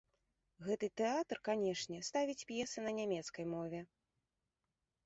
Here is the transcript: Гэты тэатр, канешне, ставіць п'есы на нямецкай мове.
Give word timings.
Гэты 0.67 0.87
тэатр, 1.01 1.41
канешне, 1.49 2.01
ставіць 2.09 2.45
п'есы 2.53 2.79
на 2.87 2.91
нямецкай 3.03 3.45
мове. 3.55 3.81